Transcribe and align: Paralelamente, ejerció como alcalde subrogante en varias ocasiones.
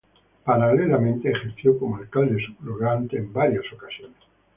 Paralelamente, 0.45 1.29
ejerció 1.29 1.77
como 1.77 1.97
alcalde 1.97 2.43
subrogante 2.43 3.17
en 3.19 3.31
varias 3.31 3.71
ocasiones. 3.71 4.17